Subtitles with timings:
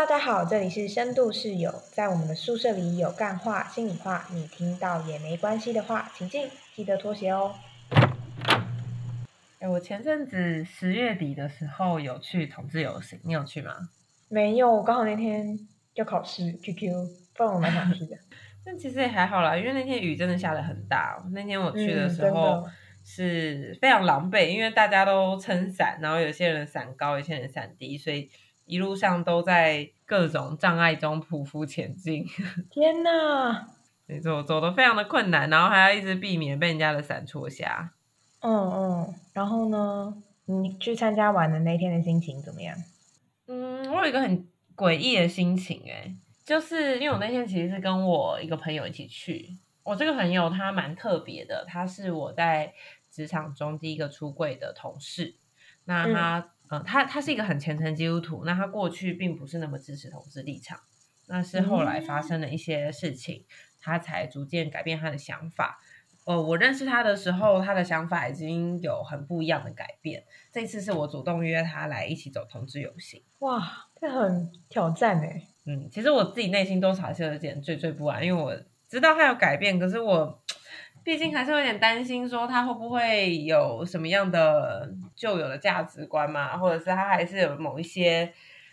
[0.00, 7.54] 大家好，这里是深度室友，在我们的宿舍里有干话、心里话，你听到也没关系的话，请进，记得脱鞋哦。
[9.58, 13.90] 哎，我前阵子十月底的时候有去同志游行，你有去吗？
[14.30, 16.90] 没有，我刚好那天要考试，QQ，
[17.34, 18.16] 不然我蛮想去的。
[18.64, 21.22] 但其实也还好啦，因为那天雨真的下的很大。
[21.34, 22.66] 那天我去的时候
[23.04, 28.30] 是非常狼狈，因为大家都撑伞，然后有些人伞高，有些人伞低，所以
[28.70, 32.24] 一路上都在各种障碍中匍匐前进。
[32.70, 33.66] 天哪！
[34.06, 37.92] 没错，走的非常的困难，然后还要一直避免被人家的伞戳瞎。
[38.40, 40.22] 嗯嗯，然后呢？
[40.46, 42.76] 你去参加完的那天的心情怎么样？
[43.46, 52.72] 嗯，我有一个很诡异的心情、欸，就是因为我那天其实是跟我一个朋友一起去，我这个朋友他蛮特别的，他是我在
[53.12, 55.36] 职场中第一个出柜的同事。
[55.84, 60.78] 那他，呃，他他是一个很虔诚基督徒，那他过去并不是那么支持同志立场，
[61.26, 63.44] 那是后来发生了一些事情，
[63.80, 65.80] 他才逐渐改变他的想法。
[66.26, 70.22] 呃，我认识他的时候，他的想法已经有很不一样的改变。
[70.52, 73.20] 这次是我主动约他来一起走同志游行。
[73.40, 75.42] 哇，这很挑战哎。
[75.64, 78.56] 嗯，其实我自己内心多少还是有点惴惴不安，因为我
[78.88, 80.40] 知道他有改变，可是我
[81.02, 88.32] 毕竟还是有点担心，说他会不会有什么样的旧有的价值观嘛，或者是他还是有某一些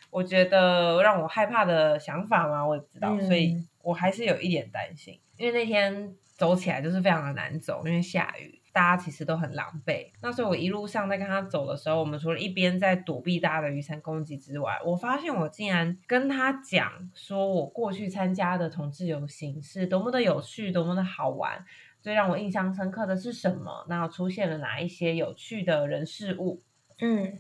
[0.10, 8.62] 我觉得让我害怕的想法嘛，我也不知道，嗯所以我还是有一点担心，因为那天走起来就是非常的难走，因为下雨。
[8.74, 21.66] 大家其实都很狼狈，那所以我一路上在跟他走的时候，我们除了一边在躲避大家的雨伞攻击之外，我发现我竟然跟他讲说，我过去参加的同志游行是多么的有趣，多么的好玩。
[22.08, 23.86] 最让我印象深刻的是什么？
[23.90, 26.64] 那出现了哪一些有趣的人事物？
[27.00, 27.40] 嗯，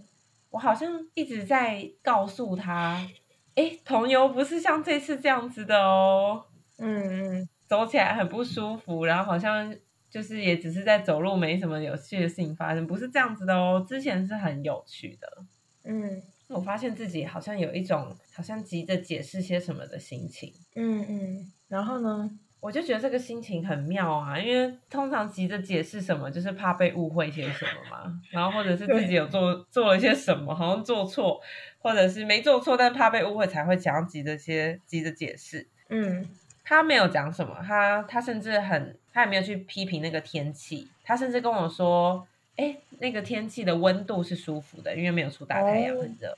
[0.49, 3.07] 我好像一直在告诉他，
[3.55, 6.43] 诶，同游不是像这次这样子的哦，
[6.79, 9.73] 嗯嗯走起来很不舒服，然后好像
[10.09, 13.85] 就是也只是在走路，没什么有趣的事情发生，不是这样子的哦。
[13.87, 15.45] 之前是很有趣的，
[15.85, 20.51] 嗯我发现自己好像有一种好像急着解释些什么的心情。
[20.75, 22.37] 嗯嗯，然后呢？
[22.59, 31.39] 我就觉得这个心情很妙啊，因为通常急着解释什么，就是怕被误会些什么嘛，然后或者是自己有做做了些什么，好像做错，
[31.79, 35.67] 或者是没做错，但怕被误会才会想要急着些急着解释。
[35.89, 36.27] 嗯
[36.63, 46.37] 他没有讲什么，他他甚至很，他也没有去批评那个天气，他甚至跟我说，哎，那个天气的温度是舒服的，因为没有出大太阳，哦很热。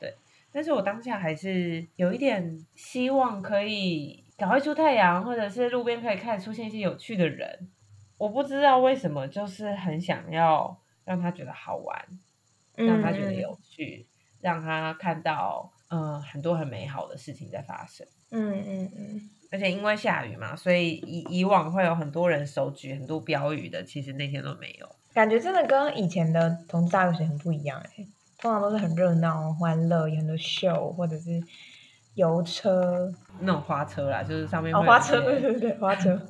[0.00, 0.12] 对，
[0.50, 7.68] 但是我当下还是有一点希望可以赶快出太阳，或者是路边可以开始出现一些有趣的人。
[8.16, 12.06] 我不知道为什么，就是很想要让他觉得好玩，
[12.76, 14.06] 让他觉得有趣，
[14.40, 18.06] 让他看到嗯、呃很多很美好的事情在发生。
[18.30, 24.88] 嗯嗯嗯而且因为下雨嘛，所以以以往会有很多人手举很多标语的，其实那天都没有。
[25.14, 28.06] 感觉真的跟以前的同志大游行很不一样哎，
[28.38, 31.42] 通常都是很热闹、欢乐，有很多秀或者是
[32.18, 36.20] 游车那种花车啦，就是上面哦，有花车，对对对，花车。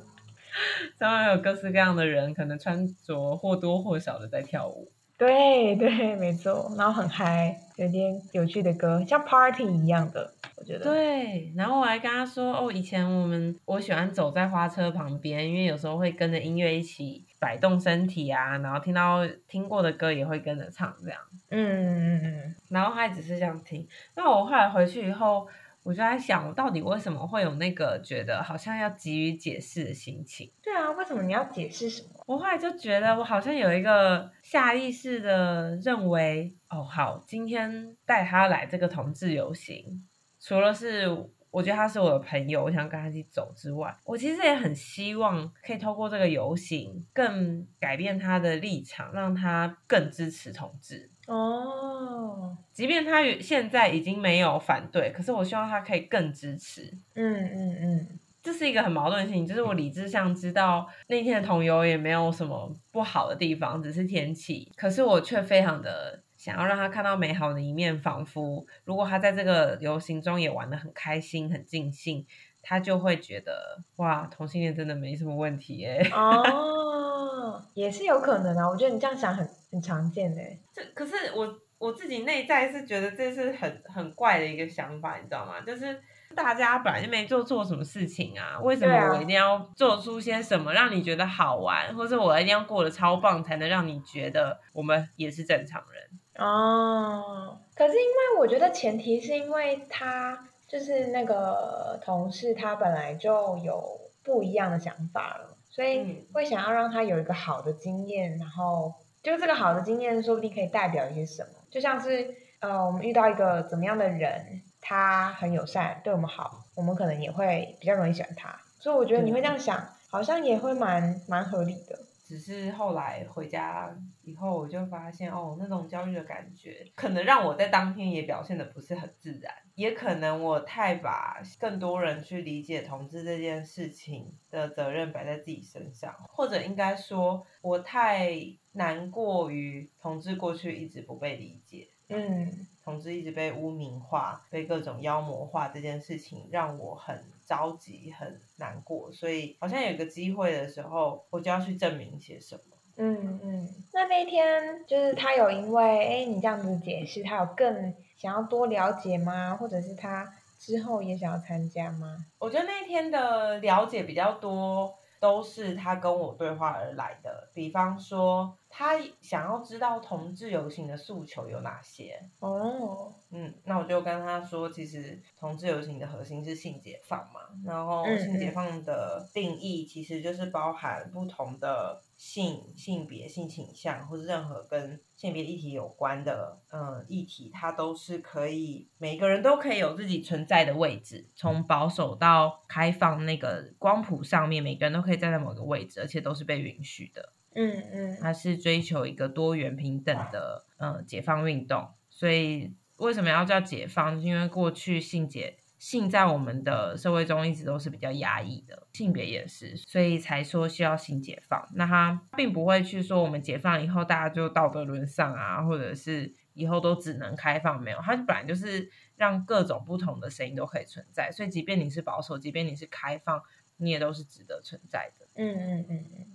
[0.99, 4.91] 上面有各式各样的人，可能穿着或多或少的在跳舞。
[5.17, 10.83] 对对，没错，然后很嗨，有点有趣的歌，像 party 一样的，我觉得。
[10.85, 21.19] 对，然后我还跟他说，哦，以前我们我喜欢走在花车旁边，因为有时候会跟着音乐一起摆动身体啊，然后听到听过的歌也会跟着唱这样。
[21.49, 23.85] 嗯嗯嗯然后他也只是这样听。
[24.15, 25.45] 那我后来回去以后，
[25.83, 30.51] 我就在想，我到底为什么会有那个觉得好像要急于解释的心情？
[30.61, 32.09] 对啊，为什么你要解释什么？
[32.27, 40.05] 我后来就觉得，我好像有一个下意识的认为，哦，好，今天带他来这个同志游行，
[40.39, 41.07] 除了是
[41.49, 51.09] 我觉得他是我的朋友，我想跟他一起走之外，我其实也很希望可以透过这个游行，更改变他的立场，让他更支持同志。
[51.29, 56.91] 哦，即便他现在已经没有反对，可是我希望他可以更支持。
[57.13, 72.25] 嗯嗯嗯，这是一个很矛盾的事情，就是我理智上知道那天的同游也没有什么不好的地方，只是天气，可是我却非常的想要让他看到美好的一面，仿佛如果他在这个游行中也玩的很开心、很尽兴，
[72.63, 76.09] 他就会觉得哇，同性恋真的没什么问题耶。
[76.15, 80.41] 哦，也是有可能啊，我觉得你这样想很很常见的。
[80.73, 85.61] 这可是我我自己内在是觉得这是很很怪的一个想法，你知道吗？
[85.61, 85.99] 就是
[86.35, 96.45] 大家本来就没做错什么事情啊，为什么我一定要做出些什么让你觉得好玩，或者我一定要过得超棒，才能让你觉得我们也是正常人？
[96.45, 121.99] 哦，可是因为我觉得前提是因为他就是那个同事他本来就有不一样的想法了，所以嗯会想要让他有一个好的经验，然后就这个好的经验说不定可以代表一些什么，就像是呃我们遇到一个怎么样的人，他很友善，对我们好，我们可能也会比较容易喜欢他，所以我觉得你会这样想，好像也会蛮蛮合理的。
[122.25, 123.89] 只是后来回家
[124.23, 138.35] 以后，我就发现哦，那种焦虑的感觉，可能让我在当天也表现的不是很自然，也可能我太把更多人去理解同志这件事情的责任摆在自己身上，或者应该说，我太
[138.73, 149.09] 难过于同志过去一直不被理解，嗯同志一直被污名化、被各种妖魔化这件事情，让我很着急、很难过。
[149.13, 152.61] 所以好像有个机会的时候，我就要去证明些什么。
[152.97, 159.55] 嗯嗯，那那一天就是他有因为哎你这样子解释，他有更想要多了解吗？
[159.55, 160.27] 或者是他
[160.59, 162.17] 之后也想要参加吗？
[162.37, 167.49] 我觉得那天的了解比较多，都是他跟我对话而来的。
[167.53, 172.21] 比方说，他想要知道同志游行的诉求有哪些。
[172.39, 197.33] 哦，嗯，那我就跟他说，其实同志游行的核心是性解放嘛，然后嗯性解放的定义其实就是包含不同的性、性别、性倾向，或者任何跟性别议题有关的嗯议题，它都是可以每个人都可以有自己存在的位置，从保守到开放那个光谱上面，每个人都可以站在某个位置，而且都是被允许的。
[197.61, 204.21] 嗯嗯它是追求一个多元平等的呃解放运动，所以为什么要叫解放？
[204.21, 211.67] 因为过去性解性在我们的社会中一直都是比较压抑的，性别也是，所以才说需要性解放。
[211.73, 223.41] 那他并不会去说我们解放以后大家就道德沦丧啊，或者是以后都只能开放，没有，它本来就是让各种不同的声音都可以存在，所以即便你是保守，即便你是开放，
[223.77, 225.25] 你也都是值得存在的。
[225.35, 226.27] 嗯嗯嗯嗯，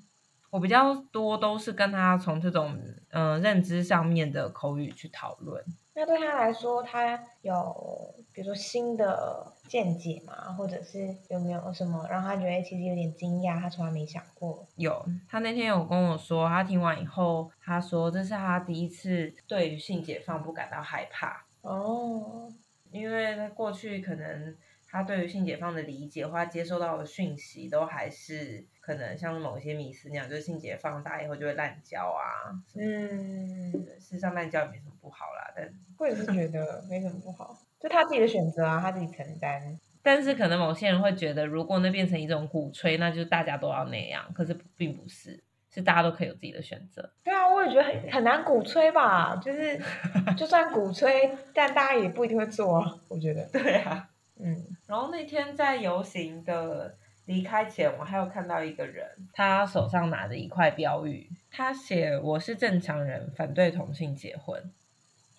[0.55, 2.79] 我比较多都是跟他从这种
[3.11, 5.61] 嗯、呃认知上面的口语去讨论。
[5.95, 10.53] 那对他来说，他有比如说新的见解吗？
[10.53, 14.65] 或者是有没有什么让他觉得其实有点惊讶，他从来没想过？
[14.77, 22.49] 有，他那天有跟我说，他听完以后，他说这是他第一次对于性解放不感到害怕，哦，
[22.93, 24.57] 因为他过去可能
[24.87, 32.53] 他对于性解放的理解或他接收到的讯息，都还是可能像某些迷思那样，就是性解放大以后就会滥交啊。
[32.77, 39.79] 嗯，事实上滥交也没什么不好啦，但我也是觉得没什么不好，就他自己的选择啊，他自己承担。
[40.03, 44.23] 但是可能某些人会觉得，如果那变成一种鼓吹，那就是大家都要那样。
[44.35, 47.11] 可是并不是，是大家都可以有自己的选择。
[47.25, 49.81] 对啊，我也觉得很很难鼓吹吧，就是
[50.37, 52.95] 就算鼓吹，但大家也不一定会做啊。
[53.09, 54.11] 我觉得，对啊。
[54.37, 64.71] 嗯然后那天在游行的离开前，我还有看到一个人，他手上拿着一块标语，他写“我是正常人，反对同性结婚。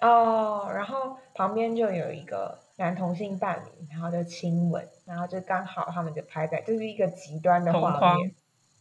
[0.02, 8.34] 哦，然后旁边就有一个男同性伴侣，然后就亲吻，然后就刚好他们就拍在，就是一个极端的画面，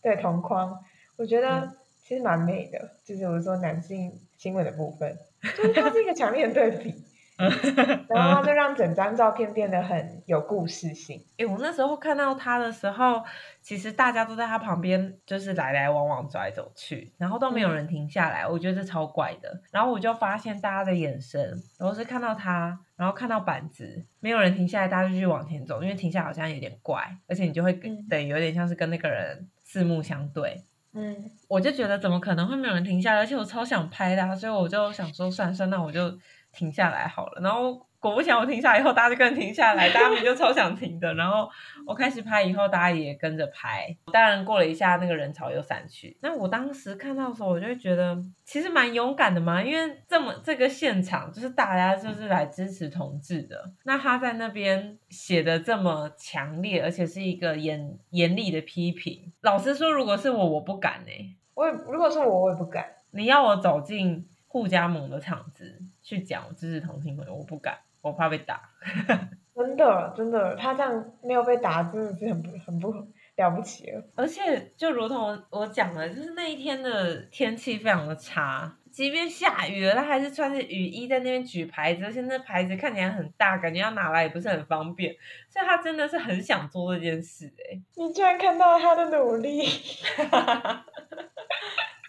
[0.02, 0.82] 对同框，
[1.16, 5.16] 我觉得嗯其实蛮美的，就是我说男性亲吻的部分，
[5.56, 7.04] 就是它是一个强烈的对比，”。
[7.36, 11.24] 然后他就让整张照片变得很有故事性。
[11.36, 13.22] 诶，我那时候看到他的时候，
[13.60, 19.60] 其实大家都在他旁边，就是来来往往走来走去，然后都没有人停下来，我觉得这超怪的。
[19.72, 27.72] 然后我就发现大家的眼神都是看到他，然后看到板子，没有人停下来，大家就继续往前走，因为停下来好像有点怪，而且你就会
[28.08, 30.62] 等于有点像是跟那个人四目相对。
[30.94, 36.16] 嗯我就觉得怎么可能会没有人停下来，而且我超想拍的、所以我就想说算算，那我就
[36.52, 37.40] 停下来好了。
[37.42, 41.12] 然后果不其然，我停下来以后，大家就跟着停下来， 大家们就超想停的。
[41.14, 41.48] 然后
[41.86, 43.96] 我开始拍以后，大家也跟着拍。
[44.12, 46.16] 当然过了一下，那个人潮又散去。
[46.20, 53.72] 那我当时看到的时候，我就会觉得其实蛮勇敢的嘛，因为这么这个现场就是大家就是来支持同志的。
[53.84, 59.32] 那他在那边写的这么强烈，而且是一个严严厉的批评。
[59.40, 62.84] 老实说，如果是我，我不敢呢、我也如果是我，我也不敢。
[63.10, 68.60] 你要我走进互加盟的场子去讲支持同性朋友，我不敢，我怕被打。
[69.56, 72.92] 真的，真的，他这样没有被打，真的是很不很不
[73.36, 74.04] 了不起了。
[74.16, 85.14] 而且就如同我我讲的，就是那一天的天气非常的差，即便下雨了，他还是穿着雨衣在那边举牌子，而且那牌子看起来很大，感觉要拿来也不是很方便，
[85.48, 89.62] 所以他真的是很想做这件事、欸，你居然看到他的努力，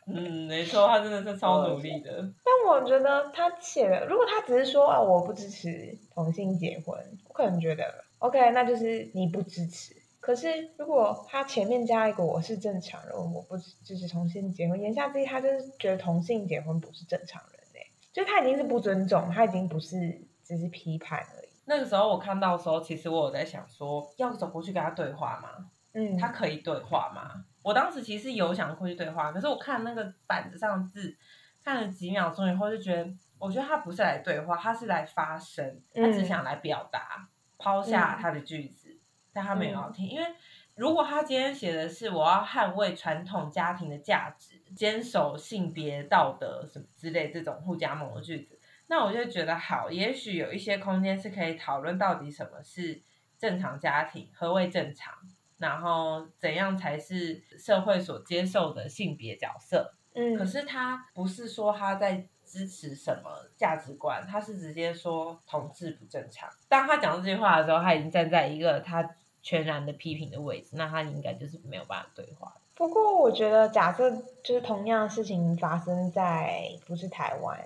[0.08, 2.32] 嗯，没错，他真的是超努力的。
[2.44, 6.96] 但我觉得他写的，如果他只是说啊我不支持同性结婚，
[7.28, 9.96] 我可能觉得 OK，那就是你不支持。
[10.20, 21.48] 可是如果他前面加一个我是正常人，我不支持同性结婚，言下之意他就是觉得同性结婚不是正常人嘞，就他已经是不尊重，他已经不是只是批判而已。
[21.66, 25.70] 那个时候我看到的时候，其实我有在想说，要走过去跟他对话吗？
[25.94, 27.46] 嗯，他可以对话吗？
[27.65, 31.17] 我当时其实有想过去对话，可是我看那个板子上的字，
[31.63, 38.95] 看了几秒钟以后，就觉得，我觉得他不是来对话，他是来发声，他只想来表达，抛下他的句子，
[39.34, 40.27] 但他没有要听，因为
[40.75, 53.01] 如果他今天写的是我要捍卫传统家庭的价值，坚守性别道德什么之类这种互加盟的句子，那我就觉得好，也许有一些空间是可以讨论到底什么是
[53.39, 55.12] 正常家庭，何谓正常。
[55.58, 59.94] 然后怎样才是社会所接受的性别角色？
[60.14, 66.50] 嗯，可是他不是说他在支持什么价值观，他是直接说同志不正常。
[66.70, 72.56] 当他讲这句话的时候，他已经站在一个他全然的批评的位置，那他应该就是没有办法对话。
[72.76, 74.12] 不过我觉得，假设
[74.44, 77.60] 就是同样的事情发生在不是台湾，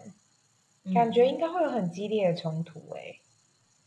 [0.93, 3.19] 感觉应该会有很激烈的冲突诶。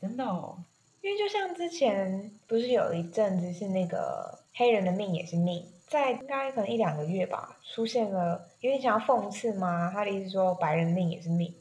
[0.00, 0.64] 真的哦。
[1.02, 9.90] 因为就像之前不是有一阵子是那个黑人的命也是命，在应该可能一两个月吧，出现了有点想要讽刺吗？
[9.92, 11.52] 他的意思说白人命也是命，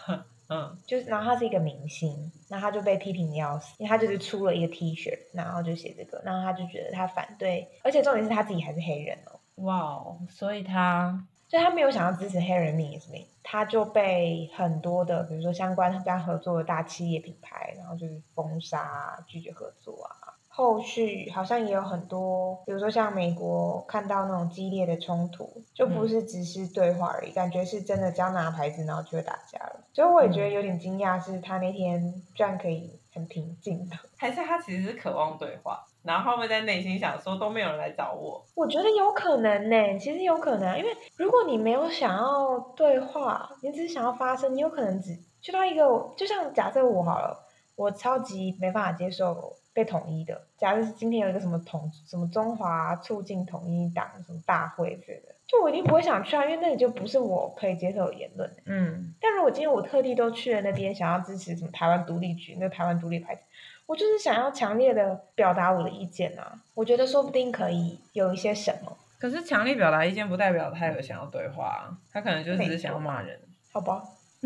[0.48, 11.26] 嗯，就是然后他是一个明星，那他就被批评的要死，因为他就是出了一个 T 恤，然后就写这个，然后他就觉得他反对，而且重点是他自己还是黑人哦，哇哦，所以他。
[11.48, 20.34] 就他没有想要支持黑人命也是命，他就被很多的，比如说相关跟他合作的大企业品牌，然后就是封杀、拒绝合作啊。
[20.48, 29.84] 后续好像也有很多，比如说像美国看到那种激烈的冲突，就不是只是对话而已，感觉是真的只要拿牌子，然后就会打架了。
[29.92, 35.84] 所以我也觉得有点惊讶，是他那天居然可以很平静的，还是他其实是渴望对话。
[36.06, 38.42] 然后会在内心想说都没有人来找我？
[38.54, 45.82] 我觉得有可能呢，其实有可能，因为如果你没有想要对话，你只是想要发声，你有可能只去到一个，
[46.16, 47.44] 就像假设我好了，
[47.74, 50.40] 我超级没办法接受被统一的。
[50.56, 58.50] 假设今天有一个什么统什么中华促进统一党什么大会之类的，就我一定不会想去啊，因为那里就不是我可以接受的言论。
[58.64, 63.42] 嗯，但如果今天我特地都去了那边，想要支持什么台湾独立局，那台湾独立牌子。
[63.86, 66.60] 我就是想要强烈的表达我的意见啊！
[66.74, 68.96] 我觉得说不定可以有一些什么。
[69.18, 73.38] 可是强烈表达意见不代表他有想要对话，他可能就只是想要骂人。
[73.72, 74.02] 好吧，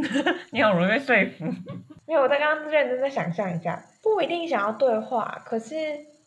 [0.52, 1.44] 你好容易被说服。
[2.06, 5.75] 没有，我在刚刚认真的想象一下，不一定想要对话，可是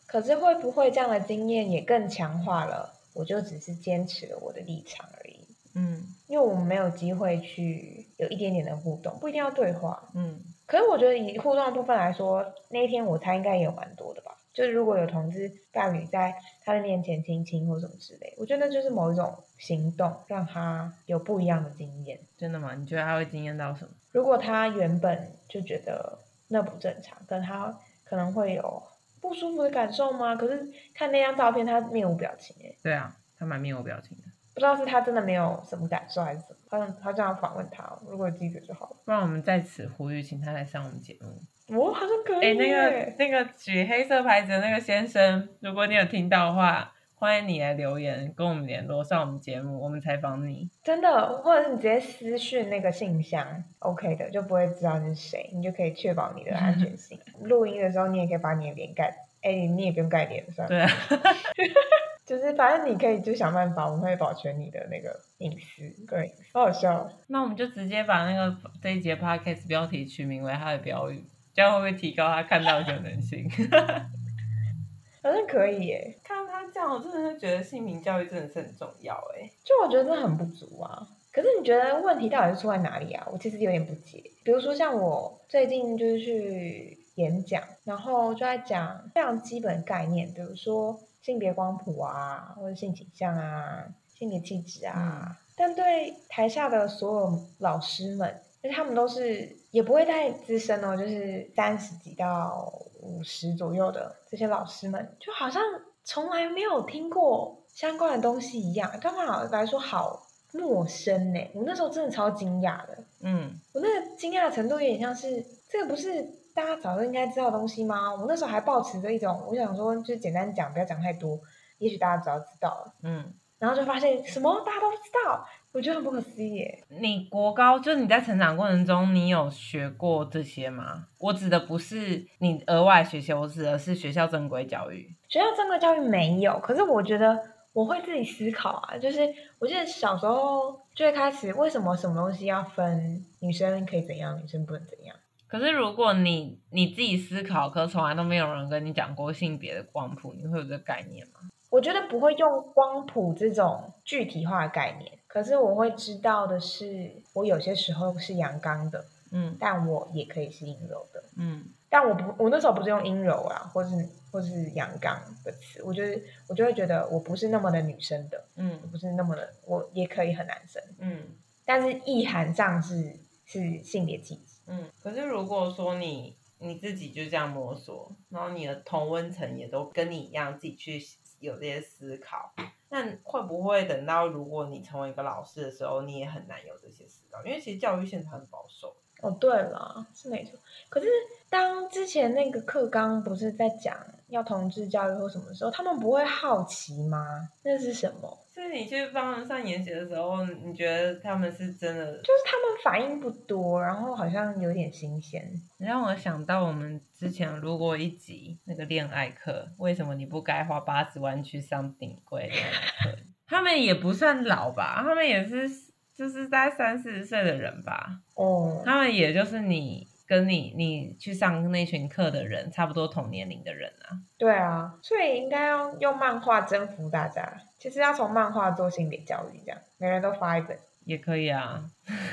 [0.06, 2.92] 可是会不会这样的经验也更强化了？
[3.14, 5.46] 我就只是坚持了我的立场而已。
[5.76, 10.10] 嗯，因为我们没有机会去有一点点的互动，不一定要对话。
[10.14, 10.40] 嗯。
[10.66, 14.32] 可是我觉得以互动的部分来说，那一天我猜应该也有蛮多的吧。
[14.52, 16.32] 就是如果有同志伴侣在
[16.64, 22.20] 他的面前亲亲或什么之类，我觉得就是某一种行动让他有不一样的经验。
[22.38, 22.72] 真的吗？
[22.78, 23.90] 你觉得他会惊艳到什么？
[24.12, 26.18] 如果他原本就觉得
[26.48, 28.80] 那不正常，跟他可能会有
[29.20, 30.36] 不舒服的感受吗？
[30.36, 32.72] 可是看那张照片，他面无表情哎。
[32.80, 34.22] 对啊，他蛮面无表情的。
[34.54, 36.56] 不知道是他真的没有什么感受，还是怎么？
[36.78, 38.96] 他他这样访问他，如果有记者就好了。
[39.04, 41.76] 不然我们在此呼吁，请他来上我们节目。
[41.76, 42.46] 我，好像可以。
[42.46, 50.68] 哎，那个那个举黑色牌子的那个先生，如果你有听到的话，欢迎你来留言跟我们联络，上我们节目，我们采访你。
[50.82, 57.18] 真的，或者是你直接私讯那个信箱，OK 的，就不会知道你是谁，你就可以确保你的安全性。
[57.40, 59.10] 录音的时候，你也可以把你的脸盖，
[59.44, 60.68] 哎，你也不用盖脸，算了。
[60.68, 60.88] 对啊。
[62.26, 67.06] 就是反正你可以就想办法，我们会保全你的那个隐私，对，好好笑。
[67.28, 71.22] 那我们就直接把那个这一节 podcast 标题取名为他的标语，
[71.52, 73.46] 这样会不会提高他看到的可能性？
[75.22, 76.18] 好像可以耶。
[76.24, 79.50] 看到他这样，我真的是觉得性名教育真的是很重要哎。
[79.62, 81.06] 就我觉得真的很不足啊。
[81.30, 83.28] 可是你觉得问题到底是出在哪里啊？
[83.30, 84.22] 我其实有点不解。
[84.42, 91.00] 比如说像我最近就是去演讲，然后就在讲非常基本概念，比如说。
[91.24, 93.82] 性别光谱啊，或者性倾向啊，
[94.14, 105.62] 性别气质啊，但对台下的所有老师们，因为他们都是也不会太资深哦，就是三十几到五十左右的这些老师们，就好像
[106.04, 111.40] 从来没有听过相关的东西一样，对他们来说好陌生呢。
[111.54, 116.43] 我那时候真的超惊讶的，嗯，我那个惊讶的程度有点像是这个不是。
[116.54, 118.14] 大家早就应该知道东西吗？
[118.14, 121.38] 我那时候还抱持着一种，我想说就简单讲，不要讲太多，
[121.78, 122.94] 也许大家早就知道了。
[123.02, 126.84] 嗯，然后就发现什么大家都不知道，我觉得很不可思议耶。
[126.88, 131.08] 你国高就你在成长过程中，你有学过这些吗？
[131.18, 135.12] 我指的不是你额外学习，我指的是学校正规教育。
[135.28, 137.36] 学校正规教育没有，可是我觉得
[137.72, 138.96] 我会自己思考啊。
[138.96, 139.20] 就是
[139.58, 145.16] 我记得小时候最开始，为什么什么东西要分女生可以怎样，女生不能怎样？
[145.54, 151.48] 可是如果你你自己思考，可从来都没有人跟你讲过性别的光谱，你会有这个概念吗？
[151.70, 161.22] 我觉得不会用光谱这种具体化的概念，可是我会知道的是，我有些时候是阳刚的，嗯但我也可以是阴柔的。
[161.36, 171.22] 嗯但我不，我那时候不是用阴柔啊，或是或是阳刚的词，我就是我就会觉得我不是那么的女生的，我嗯不是那么的，我也可以很男生，嗯
[171.64, 174.53] 但是意涵上是是性别气质。
[174.66, 174.88] 嗯。
[175.02, 181.02] 可是如果说你你自己就这样摸索，然后你的同温层也都跟你一样，自己去
[181.40, 182.54] 有这些思考，
[182.88, 187.44] 那会不会等到如果你成为一个老师的时候，你也很难有这些思考？
[187.44, 188.96] 因为其实教育现场很保守。
[189.20, 190.58] 哦，对了，是没错。
[190.90, 191.06] 可是
[191.48, 193.96] 当之前那个课纲不是在讲
[194.28, 197.48] 要同志教育或什么的时候，他们不会好奇吗？
[197.62, 198.38] 那是什么？
[198.54, 202.12] 所以你去帮他们上研习的时候，你觉得他们是真的？
[202.18, 205.42] 就是他们反应不多，然后好像有点新鲜。
[205.78, 213.18] 你让我想到我们之前录过一集那个恋爱课，为什么你不该花八十万去上顶贵恋爱课？
[213.48, 215.68] 他们也不算老吧，他们也是
[216.14, 224.18] 就是在三四十岁的人吧，哦，他们也就是你跟你你去上那群课的人差不多同年龄的人啊。
[224.38, 227.60] 对啊，所以应该要用漫画征服大家。
[227.78, 231.84] 其实要从漫画做性别教育，这样每人都发一本，也可以啊，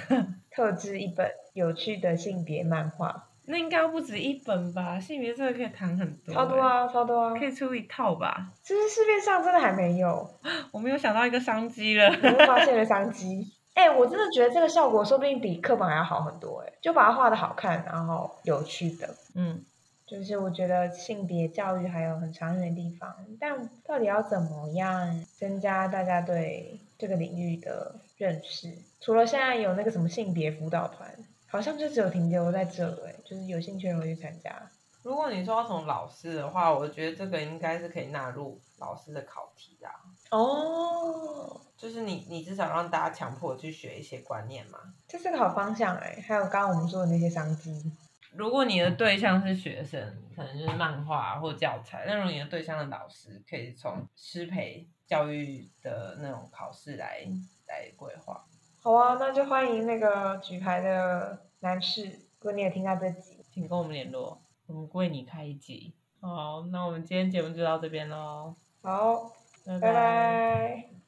[0.50, 4.98] 特制一本有趣的性别漫画，那应该不止一本吧？
[4.98, 7.46] 性别这个可以谈很多、超多啊，超多啊欸，可！
[7.46, 8.54] 以出一套吧？
[8.64, 10.30] 其实市面上真的还没有，
[10.72, 12.08] 我没有想到一个商机了。
[12.08, 13.52] 我们发现了商机。
[13.74, 19.64] 哎、我真的觉得这个效果说不定比课本还要好很多哎、就把它画的好看，然后有趣的，嗯，
[20.06, 28.72] 就是我觉得性别教育还有很长远的地方，但到底要怎么样增加大家对这个领域的认识？
[29.00, 31.10] 除了现在有那个什么性别辅导团，
[31.48, 34.70] 好像就只有停留在这哎、就是有兴趣的人会去参加。
[35.02, 39.90] 如果你说要从老师的话，我觉得这个应该是可以纳入老师的考题啦。
[40.30, 41.01] 哦，
[41.82, 44.78] 就是你，你至少让大家强迫去学一些观念嘛。
[45.08, 47.92] 这是个好方向哎、还有刚刚我们说的那些商机。
[48.34, 57.26] 如果你的对象是学生，可能就是漫画或教材；那如果你的对象的老师，可以从师培教育的那种考试来
[57.68, 58.46] 来规划。
[58.84, 65.96] 好啊，那就欢迎那个举牌的男士，如果你也听到这集，请跟我们联络，我们为你开一集。
[66.22, 69.32] 好，那我们今天节目就到这边喽，好，
[69.66, 71.01] 拜拜拜。